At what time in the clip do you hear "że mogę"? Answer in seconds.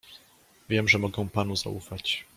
0.87-1.29